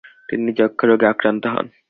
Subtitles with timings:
[0.29, 1.65] তিনি যক্ষারোগে আক্রান্ত হন।